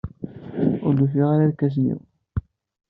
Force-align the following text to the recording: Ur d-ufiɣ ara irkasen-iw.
Ur 0.85 0.93
d-ufiɣ 0.97 1.27
ara 1.33 1.43
irkasen-iw. 1.47 1.99